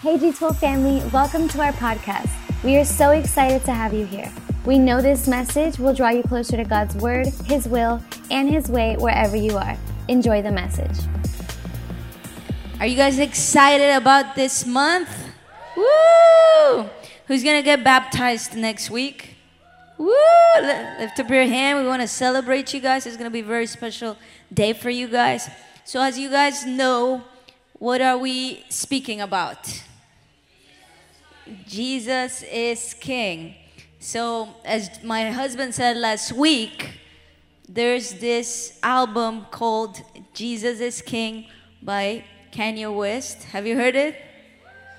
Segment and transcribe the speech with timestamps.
[0.00, 2.30] Hey G12 family, welcome to our podcast.
[2.62, 4.30] We are so excited to have you here.
[4.64, 8.00] We know this message will draw you closer to God's Word, His will,
[8.30, 9.76] and His way wherever you are.
[10.06, 10.96] Enjoy the message.
[12.78, 15.10] Are you guys excited about this month?
[15.76, 16.88] Woo!
[17.26, 19.34] Who's gonna get baptized next week?
[19.96, 20.14] Woo!
[20.60, 21.80] Lift up your hand.
[21.80, 23.04] We want to celebrate you guys.
[23.04, 24.16] It's gonna be a very special
[24.54, 25.50] day for you guys.
[25.84, 27.24] So, as you guys know,
[27.80, 29.82] what are we speaking about?
[31.66, 33.54] Jesus is King.
[34.00, 37.00] So, as my husband said last week,
[37.68, 40.00] there's this album called
[40.34, 41.46] Jesus is King
[41.82, 43.44] by Kanye West.
[43.44, 44.16] Have you heard it?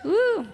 [0.03, 0.47] Woo!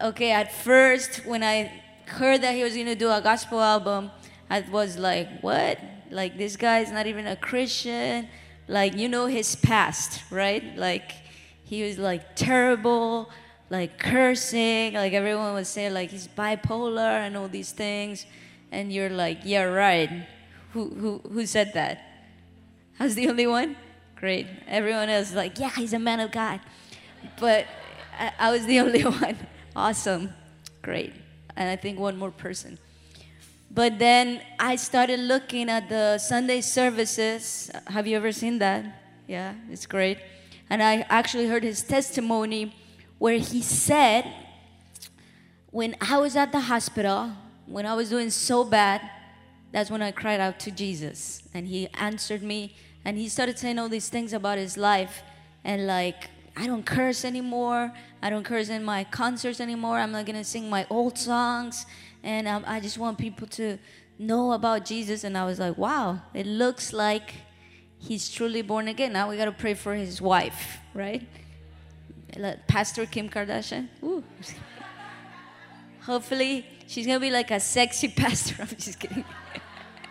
[0.00, 1.70] Okay, at first, when I
[2.06, 4.10] heard that he was gonna do a gospel album,
[4.48, 5.78] I was like, what?
[6.10, 8.28] Like, this guy's not even a Christian.
[8.66, 10.76] Like, you know his past, right?
[10.76, 11.12] Like,
[11.64, 13.30] he was like terrible,
[13.70, 14.94] like cursing.
[14.94, 18.26] Like, everyone was saying, like, he's bipolar and all these things.
[18.70, 20.26] And you're like, yeah, right.
[20.72, 22.02] Who, who, who said that?
[22.98, 23.76] I was the only one?
[24.16, 24.46] Great.
[24.68, 26.60] Everyone else is like, yeah, he's a man of God.
[27.38, 27.66] But
[28.18, 29.38] I, I was the only one.
[29.74, 30.32] Awesome.
[30.82, 31.14] Great.
[31.56, 32.78] And I think one more person.
[33.70, 37.70] But then I started looking at the Sunday services.
[37.86, 39.00] Have you ever seen that?
[39.28, 40.18] Yeah, it's great.
[40.68, 42.74] And I actually heard his testimony
[43.20, 44.24] where he said,
[45.70, 47.30] When I was at the hospital,
[47.66, 49.08] when I was doing so bad,
[49.70, 51.42] that's when I cried out to Jesus.
[51.54, 55.22] And he answered me and he started saying all these things about his life.
[55.62, 57.92] And like, I don't curse anymore.
[58.22, 59.98] I don't curse in my concerts anymore.
[59.98, 61.84] I'm not gonna sing my old songs.
[62.22, 63.78] And um, I just want people to
[64.18, 65.24] know about Jesus.
[65.24, 67.34] And I was like, wow, it looks like
[67.98, 69.12] he's truly born again.
[69.12, 71.28] Now we gotta pray for his wife, right?
[72.66, 73.88] Pastor Kim Kardashian.
[74.02, 74.22] Ooh.
[76.02, 78.56] Hopefully, she's gonna be like a sexy pastor.
[78.60, 79.24] I'm just kidding.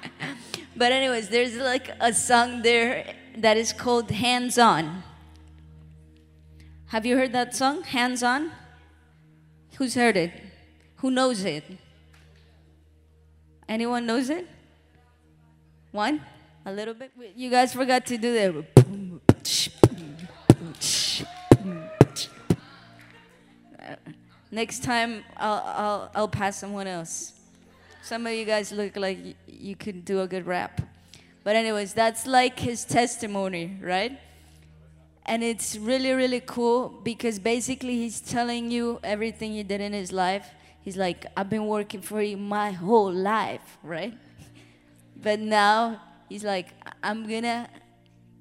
[0.75, 5.03] but, anyways, there's like a song there that is called Hands On.
[6.87, 8.51] Have you heard that song, Hands On?
[9.77, 10.31] Who's heard it?
[10.97, 11.63] Who knows it?
[13.67, 14.47] Anyone knows it?
[15.91, 16.21] One?
[16.65, 17.11] A little bit?
[17.35, 19.75] You guys forgot to do that.
[24.51, 27.33] Next time, I'll, I'll, I'll pass someone else.
[28.01, 30.81] Some of you guys look like you could do a good rap.
[31.43, 34.19] But, anyways, that's like his testimony, right?
[35.25, 40.11] And it's really, really cool because basically he's telling you everything he did in his
[40.11, 40.49] life.
[40.81, 44.17] He's like, I've been working for you my whole life, right?
[45.21, 46.69] But now he's like,
[47.03, 47.69] I'm gonna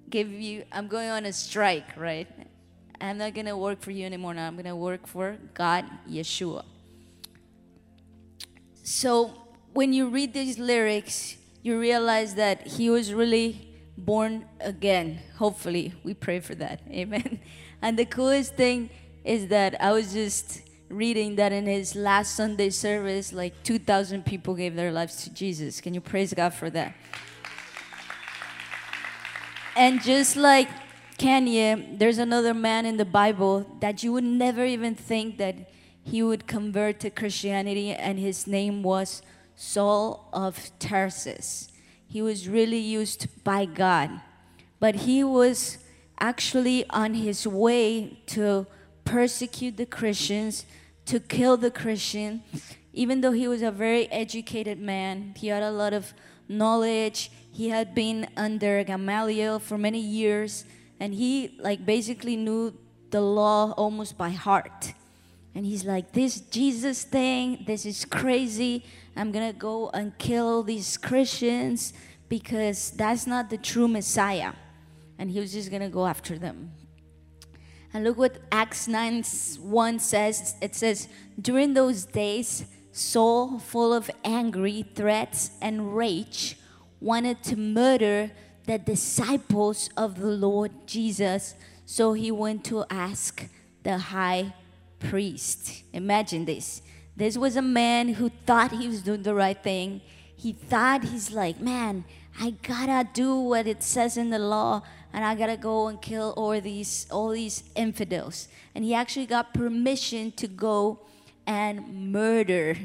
[0.08, 2.28] give you, I'm going on a strike, right?
[3.00, 4.46] I'm not gonna work for you anymore now.
[4.46, 6.64] I'm gonna work for God, Yeshua.
[8.82, 9.34] So
[9.72, 15.20] when you read these lyrics, you realize that he was really born again.
[15.36, 16.80] Hopefully, we pray for that.
[16.90, 17.40] Amen.
[17.82, 18.90] And the coolest thing
[19.24, 24.54] is that I was just reading that in his last Sunday service, like 2,000 people
[24.54, 25.80] gave their lives to Jesus.
[25.80, 26.94] Can you praise God for that?
[29.76, 30.68] And just like
[31.18, 35.56] Kanye, there's another man in the Bible that you would never even think that
[36.02, 39.20] he would convert to Christianity, and his name was
[39.56, 41.70] Saul of Tarsus
[42.08, 44.10] he was really used by God.
[44.80, 45.78] But he was
[46.18, 48.66] actually on his way to
[49.04, 50.64] persecute the Christians,
[51.06, 52.42] to kill the Christian.
[52.92, 56.14] Even though he was a very educated man, he had a lot of
[56.48, 57.30] knowledge.
[57.52, 60.64] He had been under Gamaliel for many years,
[61.00, 62.74] and he like basically knew
[63.10, 64.92] the law almost by heart.
[65.54, 68.84] And he's like, This Jesus thing, this is crazy.
[69.16, 71.92] I'm gonna go and kill these Christians
[72.28, 74.52] because that's not the true Messiah.
[75.18, 76.72] And he was just gonna go after them.
[77.92, 80.54] And look what Acts 9 1 says.
[80.60, 81.08] It says,
[81.40, 86.58] During those days, Saul, full of angry threats and rage,
[87.00, 88.30] wanted to murder
[88.68, 91.54] the disciples of the Lord Jesus.
[91.86, 93.48] So he went to ask
[93.82, 94.52] the high
[94.98, 95.84] priest.
[95.94, 96.82] Imagine this.
[97.16, 100.02] This was a man who thought he was doing the right thing.
[100.36, 102.04] He thought he's like, man,
[102.38, 104.82] I gotta do what it says in the law,
[105.14, 108.48] and I gotta go and kill all these all these infidels.
[108.74, 111.00] And he actually got permission to go
[111.46, 112.76] and murder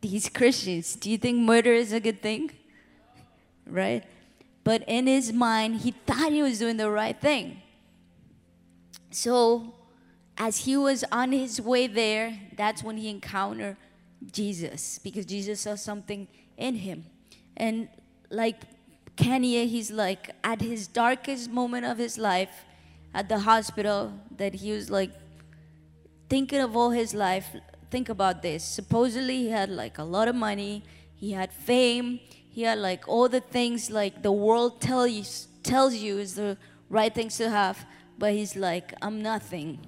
[0.00, 0.96] these Christians.
[0.96, 2.50] Do you think murder is a good thing?
[3.64, 4.04] Right?
[4.64, 7.62] But in his mind, he thought he was doing the right thing.
[9.10, 9.74] So
[10.38, 13.76] as he was on his way there, that's when he encountered
[14.30, 17.04] Jesus because Jesus saw something in him.
[17.56, 17.88] And
[18.30, 18.62] like
[19.16, 22.64] Kanye, he's like at his darkest moment of his life
[23.14, 25.10] at the hospital that he was like
[26.28, 27.54] thinking of all his life.
[27.90, 28.64] Think about this.
[28.64, 30.82] Supposedly, he had like a lot of money,
[31.14, 32.20] he had fame,
[32.52, 35.24] he had like all the things like the world tell you,
[35.62, 36.58] tells you is the
[36.90, 37.86] right things to have,
[38.18, 39.78] but he's like, I'm nothing.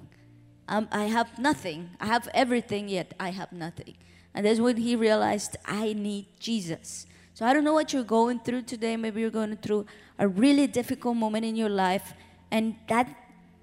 [0.67, 1.91] I'm, I have nothing.
[2.01, 3.93] I have everything, yet I have nothing.
[4.33, 7.05] And that's when he realized, I need Jesus.
[7.35, 8.97] So I don't know what you're going through today.
[8.97, 9.85] Maybe you're going through
[10.17, 12.13] a really difficult moment in your life,
[12.49, 13.07] and that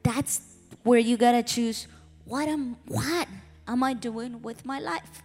[0.05, 0.43] that's
[0.85, 1.89] where you gotta choose
[2.25, 3.27] what am what
[3.67, 5.23] am I doing with my life.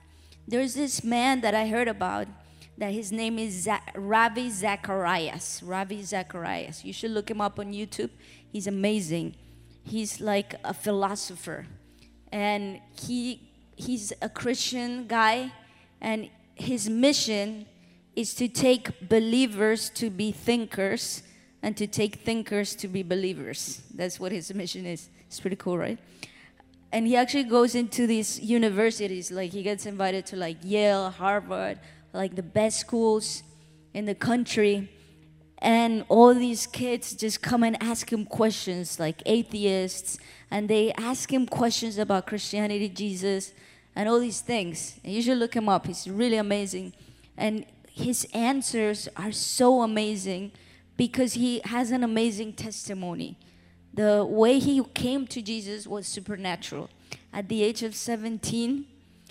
[0.48, 2.28] There's this man that I heard about
[2.78, 5.62] that his name is Ravi Zacharias.
[5.64, 6.86] Ravi Zacharias.
[6.86, 8.12] You should look him up on YouTube.
[8.52, 9.36] He's amazing.
[9.84, 11.66] He's like a philosopher,
[12.32, 15.52] and he he's a Christian guy,
[16.02, 17.66] and his mission
[18.16, 21.24] is to take believers to be thinkers
[21.62, 23.82] and to take thinkers to be believers.
[23.94, 25.10] That's what his mission is.
[25.28, 26.00] It's pretty cool, right?
[26.92, 31.80] And he actually goes into these universities, like he gets invited to like Yale, Harvard,
[32.13, 33.44] like the best schools
[33.94, 34.89] in the country.
[35.59, 40.19] And all these kids just come and ask him questions, like atheists,
[40.51, 43.54] and they ask him questions about Christianity, Jesus,
[43.95, 45.00] and all these things.
[45.04, 45.88] And you should look him up.
[45.88, 46.94] He's really amazing.
[47.36, 50.51] And his answers are so amazing
[50.95, 53.38] because he has an amazing testimony.
[53.94, 56.89] The way he came to Jesus was supernatural.
[57.33, 58.86] At the age of 17,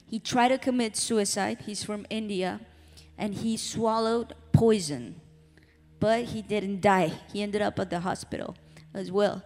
[0.07, 1.59] he tried to commit suicide.
[1.67, 2.61] He's from India.
[3.19, 5.21] And he swallowed poison.
[5.99, 7.13] But he didn't die.
[7.33, 8.57] He ended up at the hospital
[8.95, 9.43] as well.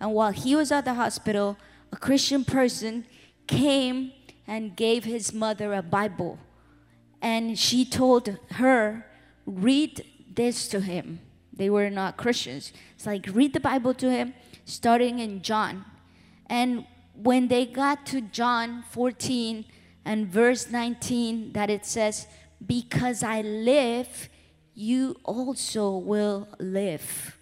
[0.00, 1.56] And while he was at the hospital,
[1.92, 3.06] a Christian person
[3.46, 4.12] came
[4.46, 6.38] and gave his mother a Bible.
[7.20, 9.06] And she told her,
[9.46, 11.20] read this to him.
[11.52, 12.72] They were not Christians.
[12.94, 14.34] It's like, read the Bible to him,
[14.64, 15.84] starting in John.
[16.46, 16.84] And
[17.14, 19.64] when they got to John 14
[20.04, 22.26] and verse 19, that it says,
[22.64, 24.28] Because I live,
[24.74, 27.36] you also will live.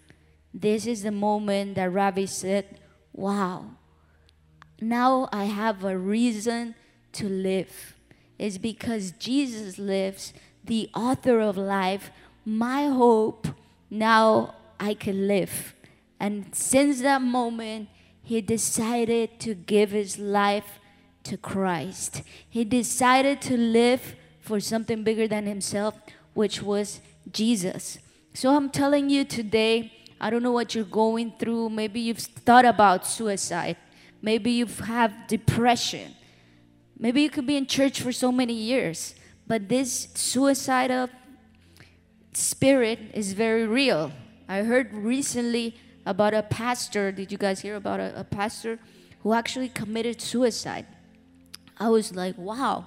[0.53, 2.79] This is the moment that Ravi said,
[3.11, 3.65] Wow,
[4.79, 6.75] now I have a reason
[7.13, 7.95] to live.
[8.37, 10.33] It's because Jesus lives,
[10.63, 12.11] the author of life.
[12.45, 13.47] My hope
[13.89, 15.73] now I can live.
[16.19, 17.89] And since that moment,
[18.23, 20.79] he decided to give his life
[21.23, 22.21] to Christ.
[22.49, 25.95] He decided to live for something bigger than himself,
[26.33, 26.99] which was
[27.31, 27.97] Jesus.
[28.33, 31.69] So I'm telling you today, I don't know what you're going through.
[31.69, 33.77] Maybe you've thought about suicide.
[34.21, 36.15] Maybe you've have depression.
[36.97, 39.15] Maybe you could be in church for so many years,
[39.47, 41.09] but this suicidal
[42.33, 44.11] spirit is very real.
[44.47, 47.11] I heard recently about a pastor.
[47.11, 48.79] Did you guys hear about a, a pastor
[49.21, 50.85] who actually committed suicide?
[51.77, 52.85] I was like, wow.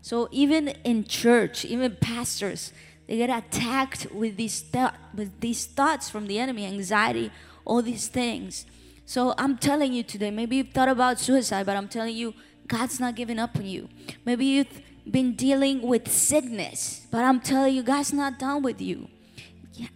[0.00, 2.72] So even in church, even pastors,
[3.06, 7.30] they get attacked with these th- with these thoughts from the enemy, anxiety,
[7.64, 8.66] all these things.
[9.06, 12.34] So I'm telling you today, maybe you've thought about suicide, but I'm telling you,
[12.66, 13.88] God's not giving up on you.
[14.26, 19.08] Maybe you've been dealing with sickness, but I'm telling you, God's not done with you.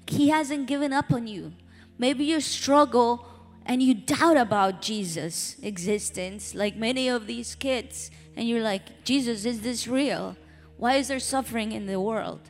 [0.06, 1.52] He hasn't given up on you.
[1.98, 3.26] Maybe you struggle
[3.66, 9.44] and you doubt about Jesus' existence, like many of these kids, and you're like, Jesus,
[9.44, 10.36] is this real?
[10.76, 12.40] Why is there suffering in the world?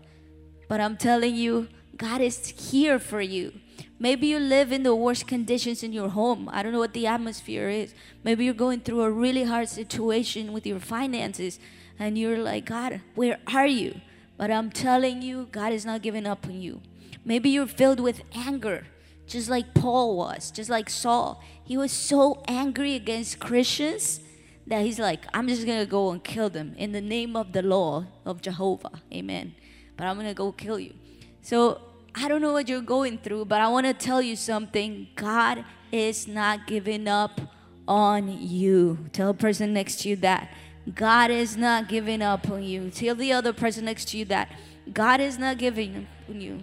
[0.68, 3.52] But I'm telling you, God is here for you.
[3.98, 6.48] Maybe you live in the worst conditions in your home.
[6.52, 7.94] I don't know what the atmosphere is.
[8.24, 11.60] Maybe you're going through a really hard situation with your finances
[11.98, 14.00] and you're like, God, where are you?
[14.36, 16.80] But I'm telling you, God is not giving up on you.
[17.24, 18.86] Maybe you're filled with anger,
[19.26, 21.40] just like Paul was, just like Saul.
[21.62, 24.20] He was so angry against Christians
[24.66, 27.62] that he's like, I'm just gonna go and kill them in the name of the
[27.62, 29.02] law of Jehovah.
[29.12, 29.54] Amen.
[29.96, 30.94] But I'm gonna go kill you.
[31.42, 31.80] So
[32.14, 35.08] I don't know what you're going through, but I wanna tell you something.
[35.16, 37.40] God is not giving up
[37.88, 38.98] on you.
[39.12, 40.50] Tell a person next to you that.
[40.94, 42.90] God is not giving up on you.
[42.90, 44.50] Tell the other person next to you that
[44.92, 46.60] God is not giving up on you.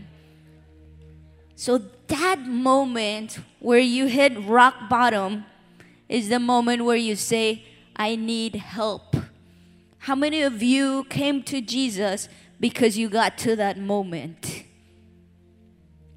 [1.56, 1.78] So
[2.08, 5.46] that moment where you hit rock bottom
[6.08, 7.66] is the moment where you say,
[8.00, 9.18] I need help.
[10.00, 14.64] How many of you came to Jesus because you got to that moment?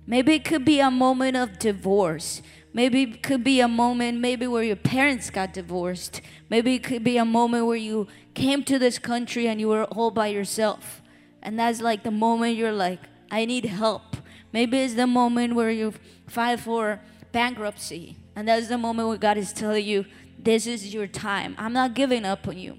[0.06, 2.40] Maybe it could be a moment of divorce.
[2.72, 6.20] Maybe it could be a moment, maybe where your parents got divorced.
[6.48, 9.84] Maybe it could be a moment where you came to this country and you were
[9.84, 11.02] all by yourself.
[11.42, 14.16] And that's like the moment you're like, I need help.
[14.52, 15.94] Maybe it's the moment where you
[16.28, 17.00] filed for
[17.32, 18.16] bankruptcy.
[18.36, 20.06] And that's the moment where God is telling you,
[20.42, 21.54] this is your time.
[21.58, 22.78] I'm not giving up on you.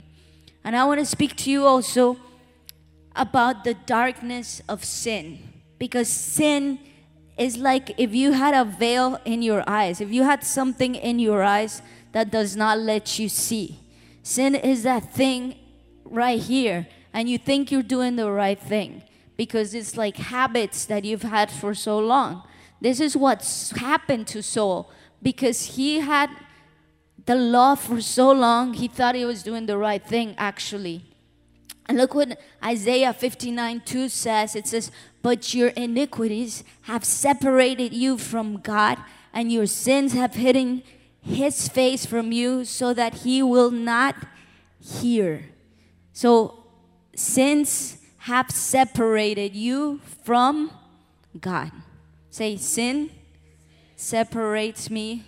[0.64, 2.18] And I want to speak to you also
[3.16, 5.40] about the darkness of sin.
[5.78, 6.80] Because sin
[7.38, 11.20] is like if you had a veil in your eyes, if you had something in
[11.20, 11.82] your eyes
[12.14, 13.80] that does not let you see.
[14.22, 15.56] Sin is that thing
[16.06, 19.04] right here, and you think you're doing the right thing
[19.36, 22.44] because it's like habits that you've had for so long.
[22.80, 24.90] This is what's happened to Saul
[25.22, 26.30] because he had
[27.26, 31.06] the law for so long, he thought he was doing the right thing actually.
[31.88, 38.18] And look what Isaiah 59 2 says it says, But your iniquities have separated you
[38.18, 38.98] from God,
[39.34, 40.84] and your sins have hidden
[41.22, 44.16] his face from you so that he will not
[44.80, 45.46] hear.
[46.12, 46.66] So,
[47.16, 50.72] sins have separated you from
[51.40, 51.72] God.
[52.30, 53.10] Say, sin
[53.96, 55.24] separates me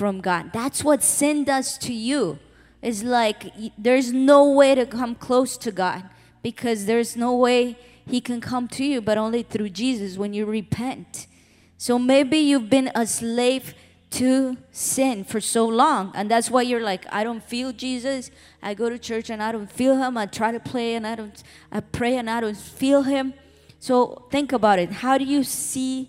[0.00, 0.50] from God.
[0.54, 2.38] That's what sin does to you.
[2.80, 6.04] It's like there's no way to come close to God
[6.42, 7.76] because there's no way
[8.06, 11.26] He can come to you but only through Jesus when you repent.
[11.76, 13.74] So maybe you've been a slave
[14.12, 18.30] to sin for so long and that's why you're like I don't feel Jesus.
[18.62, 20.16] I go to church and I don't feel him.
[20.16, 23.34] I try to play and I don't I pray and I don't feel him.
[23.80, 24.90] So think about it.
[25.04, 26.08] How do you see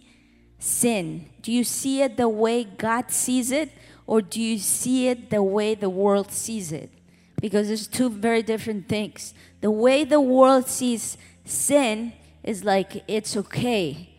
[0.61, 1.29] sin?
[1.41, 3.71] Do you see it the way God sees it
[4.05, 6.89] or do you see it the way the world sees it?
[7.41, 9.33] Because there's two very different things.
[9.61, 12.13] The way the world sees sin
[12.43, 14.09] is like it's okay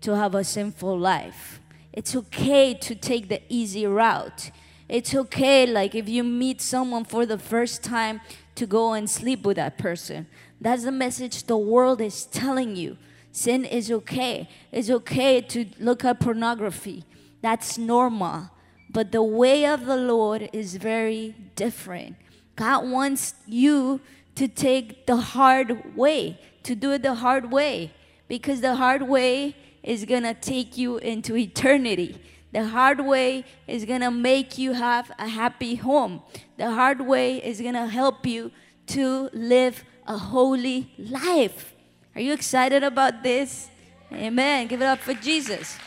[0.00, 1.60] to have a sinful life.
[1.92, 4.50] It's okay to take the easy route.
[4.88, 8.20] It's okay, like if you meet someone for the first time,
[8.60, 10.26] to go and sleep with that person.
[10.60, 12.98] That's the message the world is telling you.
[13.32, 14.48] Sin is okay.
[14.72, 17.04] It's okay to look at pornography.
[17.42, 18.50] That's normal.
[18.92, 22.16] But the way of the Lord is very different.
[22.56, 24.00] God wants you
[24.34, 27.92] to take the hard way, to do it the hard way,
[28.28, 32.20] because the hard way is going to take you into eternity.
[32.52, 36.22] The hard way is going to make you have a happy home.
[36.56, 38.50] The hard way is going to help you
[38.88, 41.74] to live a holy life.
[42.14, 43.68] Are you excited about this?
[44.12, 44.66] Amen.
[44.66, 45.78] Give it up for Jesus.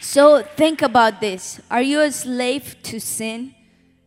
[0.00, 1.60] So think about this.
[1.70, 3.54] Are you a slave to sin?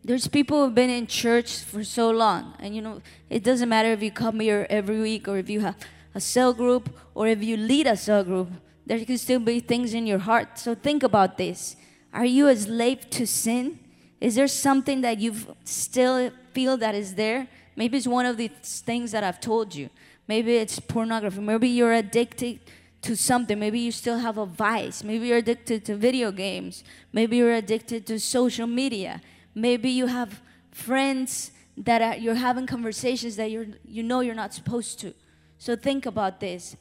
[0.03, 3.91] There's people who've been in church for so long, and you know, it doesn't matter
[3.91, 5.75] if you come here every week or if you have
[6.15, 8.49] a cell group or if you lead a cell group,
[8.85, 10.57] there can still be things in your heart.
[10.57, 11.75] So think about this.
[12.13, 13.79] Are you a slave to sin?
[14.21, 17.47] Is there something that you still feel that is there?
[17.75, 19.89] Maybe it's one of the things that I've told you.
[20.29, 21.39] Maybe it's pornography.
[21.39, 22.59] Maybe you're addicted
[23.01, 23.57] to something.
[23.57, 25.03] Maybe you still have a vice.
[25.03, 26.83] Maybe you're addicted to video games.
[27.11, 29.21] Maybe you're addicted to social media.
[29.55, 30.39] Maybe you have
[30.71, 35.15] friends that are, you're having conversations that you're, you know you're not supposed to.
[35.57, 36.77] So think about this.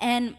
[0.00, 0.34] And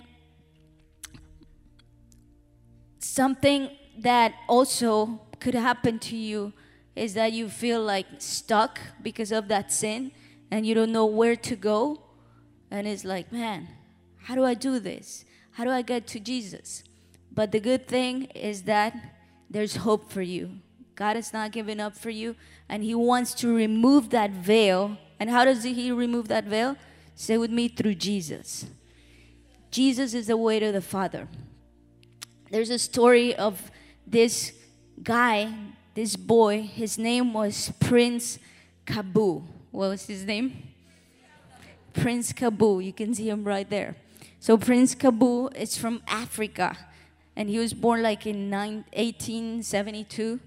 [2.98, 6.52] something that also could happen to you
[6.96, 10.12] is that you feel like stuck because of that sin
[10.50, 12.00] and you don't know where to go.
[12.74, 13.68] And it's like, man,
[14.24, 15.25] how do I do this?
[15.51, 16.84] How do I get to Jesus?
[17.32, 18.96] But the good thing is that
[19.48, 20.58] there's hope for you.
[20.96, 22.36] God is not giving up for you,
[22.68, 24.98] and He wants to remove that veil.
[25.20, 26.75] And how does He remove that veil?
[27.13, 28.65] Say with me through Jesus.
[29.70, 31.27] Jesus is the way to the Father.
[32.50, 33.72] There's a story of
[34.08, 34.51] this
[35.03, 35.53] guy,
[35.94, 36.63] this boy.
[36.63, 38.39] His name was Prince
[38.88, 39.44] Kaboo.
[39.70, 40.73] What was his name?
[41.94, 42.84] Prince Kaboo.
[42.84, 43.96] You can see him right there.
[44.40, 46.78] So Prince Kaboo is from Africa,
[47.36, 50.40] and he was born like in 1872,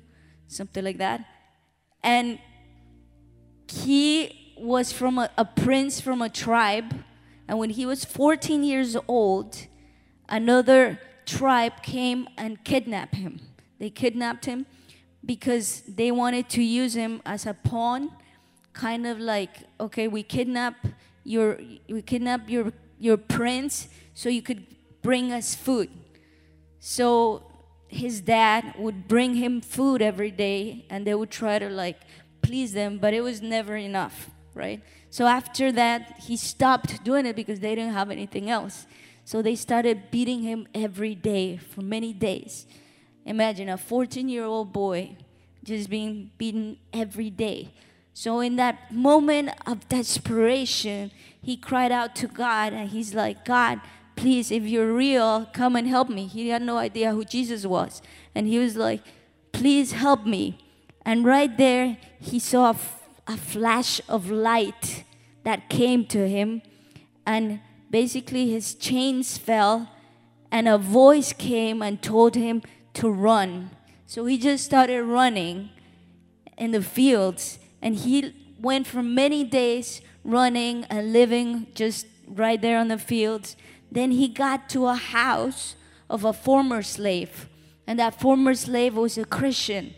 [0.49, 1.25] something like that.
[2.03, 2.38] And
[3.69, 6.95] he was from a, a prince from a tribe,
[7.49, 9.67] and when he was 14 years old,
[10.29, 13.41] another tribe came and kidnapped him.
[13.79, 14.67] They kidnapped him
[15.25, 18.11] because they wanted to use him as a pawn,
[18.73, 19.50] kind of like,
[19.81, 20.75] okay, we kidnap
[21.26, 24.66] your, we kidnap your your prince so you could
[25.02, 25.90] bring us food.
[26.80, 27.50] So
[27.88, 32.00] his dad would bring him food every day and they would try to like
[32.42, 34.83] please them, but it was never enough, right?
[35.11, 38.87] So after that, he stopped doing it because they didn't have anything else.
[39.25, 42.66] So they started beating him every day for many days.
[43.25, 45.16] Imagine a 14 year old boy
[45.64, 47.73] just being beaten every day.
[48.18, 51.11] So, in that moment of desperation,
[51.42, 53.78] he cried out to God and he's like, God,
[54.16, 56.26] please, if you're real, come and help me.
[56.26, 58.00] He had no idea who Jesus was.
[58.35, 59.02] And he was like,
[59.52, 60.56] please help me.
[61.04, 62.75] And right there, he saw
[63.28, 65.04] a, flash of light
[65.44, 66.62] that came to him.
[67.26, 69.90] And basically, his chains fell,
[70.50, 72.62] and a voice came and told him
[72.94, 73.73] to run.
[74.06, 75.68] So he just started running
[76.56, 82.78] in the fields, and he went for many days running and living just right there
[82.78, 83.56] on the fields.
[83.90, 85.76] Then he got to a house
[86.11, 87.49] of a former slave,
[87.87, 89.95] and that former slave was a Christian,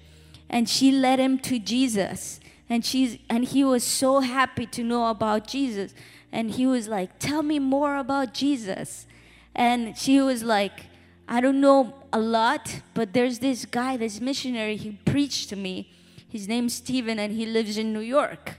[0.49, 2.41] and she led him to Jesus.
[2.71, 5.95] And she's and he was so happy to know about Jesus.
[6.31, 9.07] And he was like, Tell me more about Jesus.
[9.55, 10.87] And she was like,
[11.27, 15.91] I don't know a lot, but there's this guy, this missionary, he preached to me.
[16.29, 18.59] His name's Stephen, and he lives in New York.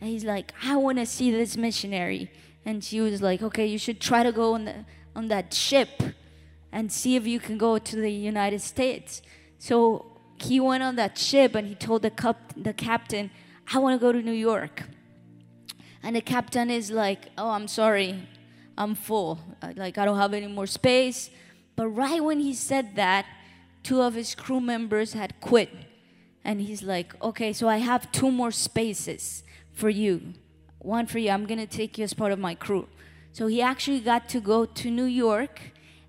[0.00, 2.30] And he's like, I want to see this missionary.
[2.64, 6.02] And she was like, Okay, you should try to go on, the, on that ship
[6.72, 9.22] and see if you can go to the United States.
[9.58, 10.04] So
[10.38, 13.30] he went on that ship and he told the, cup, the captain,
[13.72, 14.82] I want to go to New York.
[16.02, 18.28] And the captain is like, Oh, I'm sorry,
[18.76, 19.38] I'm full.
[19.62, 21.30] Uh, Like, I don't have any more space.
[21.76, 23.26] But right when he said that,
[23.82, 25.70] two of his crew members had quit.
[26.46, 30.34] And he's like, Okay, so I have two more spaces for you.
[30.78, 31.30] One for you.
[31.30, 32.86] I'm going to take you as part of my crew.
[33.32, 35.60] So he actually got to go to New York.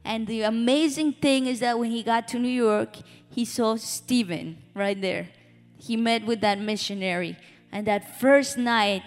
[0.06, 2.98] And the amazing thing is that when he got to New York,
[3.30, 5.30] he saw Stephen right there.
[5.76, 7.36] He met with that missionary.
[7.72, 9.04] And that first night,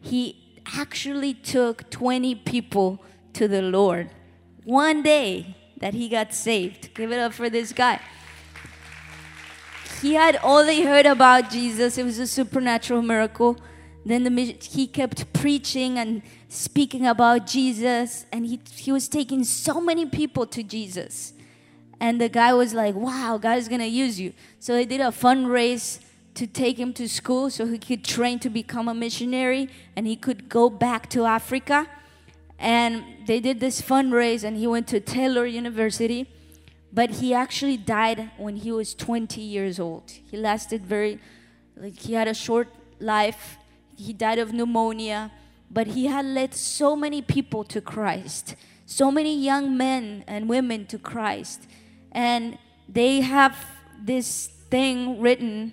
[0.00, 3.02] he actually took 20 people
[3.34, 4.10] to the Lord.
[4.64, 6.94] One day that he got saved.
[6.94, 8.00] Give it up for this guy.
[10.00, 13.58] He had only heard about Jesus, it was a supernatural miracle.
[14.06, 19.80] Then the, he kept preaching and speaking about Jesus, and he, he was taking so
[19.80, 21.34] many people to Jesus.
[22.00, 24.32] And the guy was like, Wow, God is going to use you.
[24.60, 25.98] So they did a fundraise
[26.34, 30.14] to take him to school so he could train to become a missionary and he
[30.14, 31.88] could go back to Africa.
[32.58, 36.28] And they did this fundraise, and he went to Taylor University.
[36.92, 40.10] But he actually died when he was 20 years old.
[40.10, 41.18] He lasted very,
[41.76, 43.58] like, he had a short life.
[43.96, 45.30] He died of pneumonia.
[45.70, 50.86] But he had led so many people to Christ, so many young men and women
[50.86, 51.66] to Christ.
[52.12, 52.56] And
[52.88, 53.54] they have
[54.02, 55.72] this thing written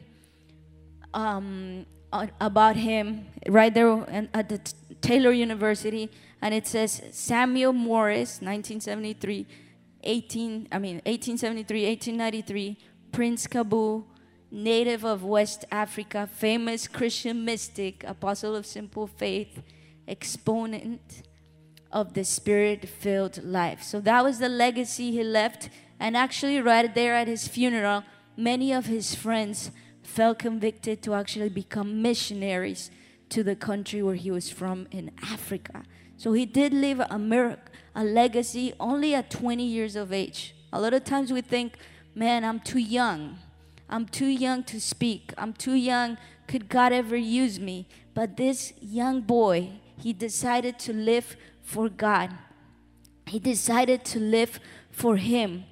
[1.14, 4.60] um, about him right there at the
[5.02, 6.10] Taylor University,
[6.42, 9.46] and it says Samuel Morris, 1973,
[10.06, 12.78] 18, I mean 1873, 1893,
[13.12, 14.06] Prince Kaboo,
[14.52, 19.62] native of West Africa, famous Christian mystic, apostle of simple faith,
[20.08, 21.24] exponent
[21.92, 23.82] of the spirit filled life.
[23.82, 25.70] So that was the legacy he left.
[26.00, 28.04] And actually, right there at his funeral,
[28.36, 29.72] many of his friends
[30.04, 32.92] felt convicted to actually become missionaries
[33.30, 35.84] to the country where he was from in Africa.
[36.18, 37.60] So he did leave a, mir-
[37.96, 40.54] a legacy only at 20 years of age.
[40.74, 41.78] A lot of times we think,
[42.14, 43.40] man, I'm too young.
[43.90, 45.34] I'm too young to speak.
[45.38, 46.18] I'm too young.
[46.48, 47.88] Could God ever use me?
[48.14, 52.32] But this young boy, he decided to live for God.
[53.28, 54.60] He decided to live
[54.92, 55.66] for Him.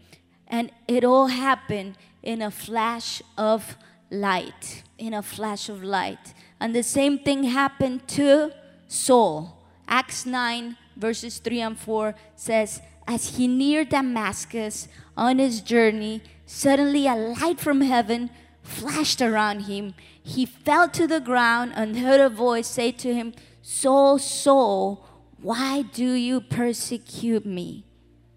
[0.48, 3.78] And it all happened in a flash of
[4.10, 4.84] light.
[4.98, 6.34] In a flash of light.
[6.60, 8.52] And the same thing happened to
[8.88, 9.60] Saul.
[9.88, 17.08] Acts 9, verses 3 and 4 says, As he neared Damascus on his journey, suddenly
[17.08, 18.30] a light from heaven
[18.62, 19.94] flashed around him.
[20.22, 25.06] He fell to the ground and heard a voice say to him, Saul, Saul,
[25.42, 27.86] why do you persecute me?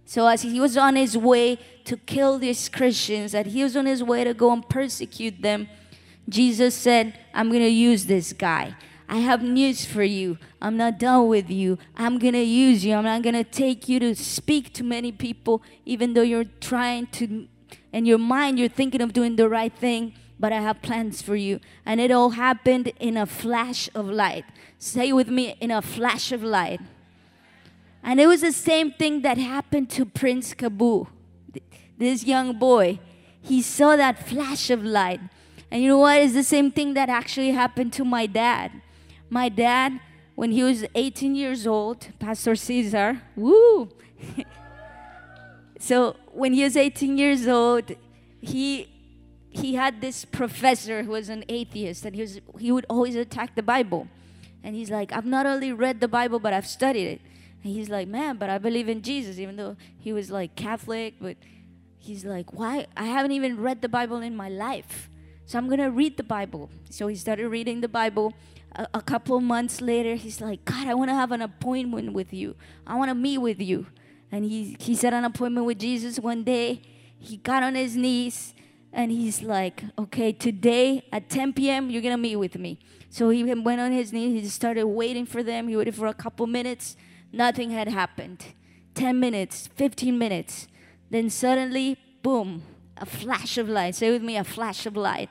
[0.04, 3.86] So as he was on his way to kill these Christians, that he was on
[3.86, 5.68] his way to go and persecute them,
[6.28, 8.74] Jesus said, I'm going to use this guy.
[9.08, 10.38] I have news for you.
[10.60, 11.78] I'm not done with you.
[11.96, 12.94] I'm going to use you.
[12.94, 17.06] I'm not going to take you to speak to many people, even though you're trying
[17.08, 17.46] to,
[17.92, 21.36] in your mind, you're thinking of doing the right thing, but I have plans for
[21.36, 21.60] you.
[21.84, 24.44] And it all happened in a flash of light.
[24.78, 26.80] Say with me, in a flash of light.
[28.02, 31.08] And it was the same thing that happened to Prince Kaboo,
[31.96, 33.00] this young boy.
[33.40, 35.20] He saw that flash of light.
[35.70, 36.20] And you know what?
[36.20, 38.70] It's the same thing that actually happened to my dad.
[39.28, 40.00] My dad,
[40.34, 43.90] when he was 18 years old, Pastor Caesar, woo,
[45.78, 47.92] so when he was 18 years old,
[48.40, 48.92] he
[49.48, 53.54] he had this professor who was an atheist, and he was he would always attack
[53.54, 54.06] the Bible.
[54.62, 57.20] And he's like, I've not only read the Bible, but I've studied it.
[57.62, 61.14] And he's like, man, but I believe in Jesus, even though he was like Catholic,
[61.20, 61.36] but
[61.98, 62.86] he's like, why?
[62.96, 65.08] I haven't even read the Bible in my life.
[65.46, 66.68] So I'm going to read the Bible.
[66.90, 68.34] So he started reading the Bible.
[68.76, 72.32] A, a couple months later, he's like, God, I want to have an appointment with
[72.32, 72.54] you.
[72.86, 73.86] I want to meet with you.
[74.30, 76.82] And he, he set an appointment with Jesus one day.
[77.18, 78.54] He got on his knees
[78.92, 82.78] and he's like, okay, today at 10 p.m., you're going to meet with me.
[83.10, 84.42] So he went on his knees.
[84.42, 85.68] He started waiting for them.
[85.68, 86.96] He waited for a couple minutes.
[87.32, 88.44] Nothing had happened.
[88.94, 90.68] 10 minutes, 15 minutes.
[91.10, 92.62] Then suddenly, boom,
[92.96, 93.94] a flash of light.
[93.94, 95.30] Say with me, a flash of light.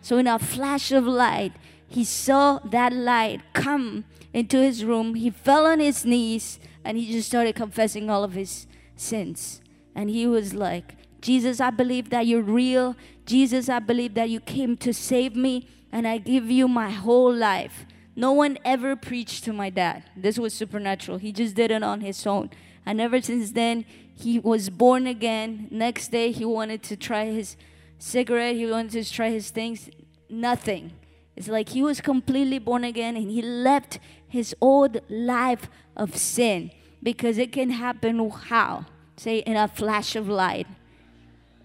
[0.00, 1.52] So, in a flash of light,
[1.92, 5.14] he saw that light come into his room.
[5.14, 9.60] He fell on his knees and he just started confessing all of his sins.
[9.94, 12.96] And he was like, Jesus, I believe that you're real.
[13.26, 17.32] Jesus, I believe that you came to save me, and I give you my whole
[17.32, 17.86] life.
[18.16, 20.02] No one ever preached to my dad.
[20.16, 21.18] This was supernatural.
[21.18, 22.50] He just did it on his own.
[22.84, 25.68] And ever since then, he was born again.
[25.70, 27.56] Next day, he wanted to try his
[27.98, 29.88] cigarette, he wanted to try his things.
[30.28, 30.92] Nothing.
[31.36, 36.70] It's like he was completely born again and he left his old life of sin
[37.02, 38.86] because it can happen how?
[39.16, 40.66] Say, in a flash of light.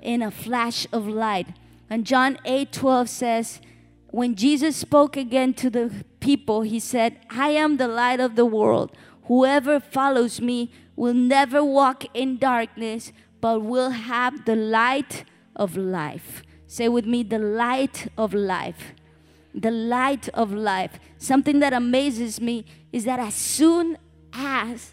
[0.01, 1.47] In a flash of light.
[1.89, 3.61] And John 8 12 says,
[4.11, 8.45] when Jesus spoke again to the people, he said, I am the light of the
[8.45, 8.91] world.
[9.25, 15.25] Whoever follows me will never walk in darkness, but will have the light
[15.55, 16.41] of life.
[16.67, 18.93] Say with me, the light of life.
[19.59, 20.99] The light of life.
[21.17, 23.97] Something that amazes me is that as soon
[24.31, 24.91] as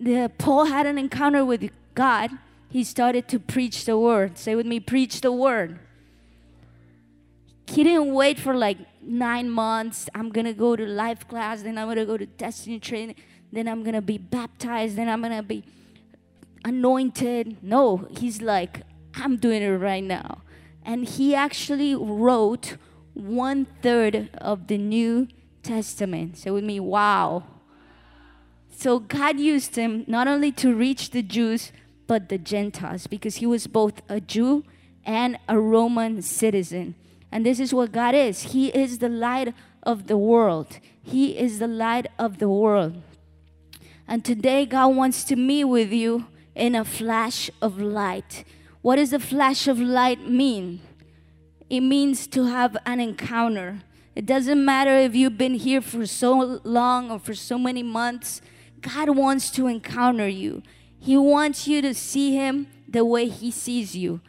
[0.00, 2.30] the Paul had an encounter with God,
[2.68, 4.36] he started to preach the word.
[4.36, 5.78] Say with me, preach the word.
[7.68, 10.08] He didn't wait for like nine months.
[10.14, 13.16] I'm gonna go to life class, then I'm gonna go to destiny training,
[13.52, 15.64] then I'm gonna be baptized, then I'm gonna be
[16.64, 17.62] anointed.
[17.62, 18.82] No, he's like,
[19.14, 20.42] I'm doing it right now.
[20.84, 22.76] And he actually wrote
[23.14, 25.28] one third of the New
[25.62, 26.38] Testament.
[26.38, 27.44] Say with me, wow.
[28.76, 31.72] So God used him not only to reach the Jews,
[32.06, 34.64] but the Gentiles, because he was both a Jew
[35.04, 36.94] and a Roman citizen.
[37.30, 40.78] And this is what God is He is the light of the world.
[41.02, 43.02] He is the light of the world.
[44.06, 48.44] And today, God wants to meet with you in a flash of light.
[48.82, 50.80] What does a flash of light mean?
[51.70, 53.80] It means to have an encounter.
[54.14, 58.40] It doesn't matter if you've been here for so long or for so many months,
[58.80, 60.62] God wants to encounter you.
[60.98, 64.20] He wants you to see Him the way He sees you.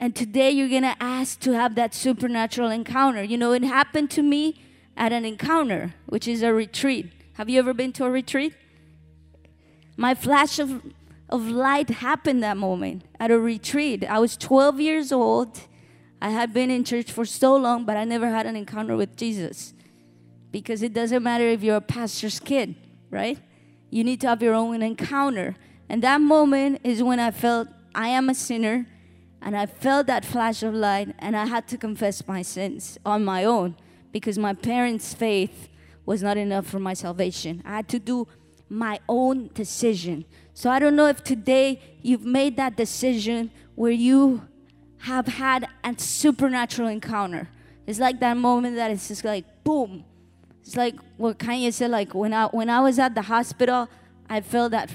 [0.00, 3.22] And today you're going to ask to have that supernatural encounter.
[3.22, 4.62] You know, it happened to me
[4.96, 7.12] at an encounter, which is a retreat.
[7.34, 8.54] Have you ever been to a retreat?
[9.96, 10.82] My flash of,
[11.28, 14.04] of light happened that moment at a retreat.
[14.04, 15.60] I was 12 years old.
[16.20, 19.16] I had been in church for so long, but I never had an encounter with
[19.16, 19.74] Jesus.
[20.50, 22.76] Because it doesn't matter if you're a pastor's kid,
[23.10, 23.38] right?
[23.90, 25.54] You need to have your own encounter.
[25.88, 28.86] And that moment is when I felt I am a sinner
[29.42, 33.24] and I felt that flash of light and I had to confess my sins on
[33.24, 33.76] my own
[34.10, 35.68] because my parents' faith
[36.06, 37.62] was not enough for my salvation.
[37.64, 38.26] I had to do
[38.68, 40.24] my own decision.
[40.54, 44.42] So I don't know if today you've made that decision where you
[45.04, 47.50] have had a supernatural encounter.
[47.86, 50.04] It's like that moment that it's just like boom.
[50.62, 53.88] It's like what Kanye said, like when I when I was at the hospital,
[54.30, 54.90] I felt that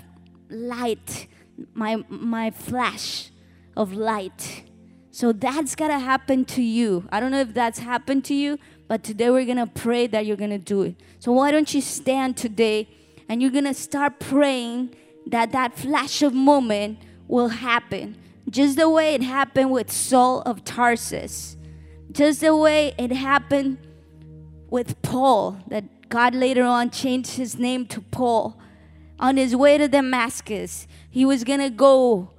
[0.50, 1.28] light,
[1.76, 3.30] my my flash
[3.78, 4.64] of light.
[5.12, 7.08] So that's gotta happen to you.
[7.12, 10.38] I don't know if that's happened to you, but today we're gonna pray that you're
[10.38, 10.96] gonna do it.
[11.20, 12.88] So why don't you stand today
[13.28, 14.96] and you're gonna start praying
[15.28, 18.18] that that flash of moment will happen,
[18.50, 21.58] just the way it happened with Saul of Tarsus,
[22.12, 23.78] just the way it happened
[24.70, 28.60] with Paul, that God later on changed his name to Paul.
[29.20, 32.32] On his way to Damascus, he was gonna go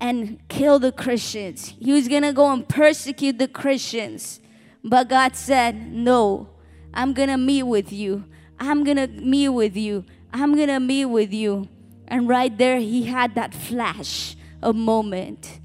[0.00, 1.74] and kill the Christians.
[1.78, 4.40] He was gonna go and persecute the Christians.
[4.82, 6.48] But God said, No,
[6.92, 8.24] I'm gonna meet with you.
[8.58, 10.04] I'm gonna meet with you.
[10.32, 11.68] I'm gonna meet with you.
[12.08, 15.60] And right there, he had that flash of moment.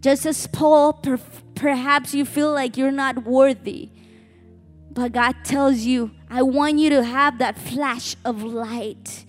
[0.00, 1.20] Just as Paul, per-
[1.54, 3.90] perhaps you feel like you're not worthy.
[4.90, 9.24] But God tells you, I want you to have that flash of light.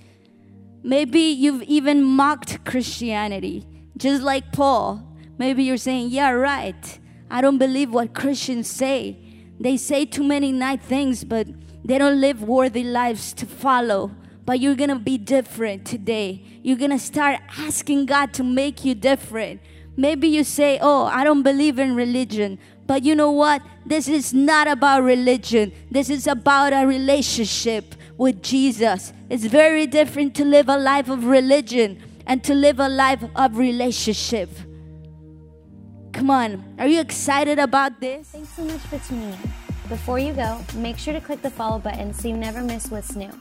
[0.83, 5.07] Maybe you've even mocked Christianity, just like Paul.
[5.37, 6.99] Maybe you're saying, Yeah, right.
[7.29, 9.17] I don't believe what Christians say.
[9.59, 11.47] They say too many nice things, but
[11.85, 14.11] they don't live worthy lives to follow.
[14.51, 16.43] But you're gonna be different today.
[16.61, 19.61] You're gonna start asking God to make you different.
[19.95, 22.59] Maybe you say, Oh, I don't believe in religion.
[22.85, 23.61] But you know what?
[23.85, 25.71] This is not about religion.
[25.89, 29.13] This is about a relationship with Jesus.
[29.29, 33.57] It's very different to live a life of religion and to live a life of
[33.57, 34.49] relationship.
[36.11, 38.27] Come on, are you excited about this?
[38.27, 39.39] Thanks so much for tuning in.
[39.87, 43.15] Before you go, make sure to click the follow button so you never miss what's
[43.15, 43.31] new.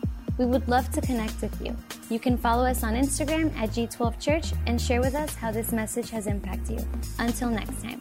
[0.41, 1.77] We would love to connect with you.
[2.09, 5.71] You can follow us on Instagram at G12 Church and share with us how this
[5.71, 6.89] message has impacted you.
[7.19, 8.01] Until next time.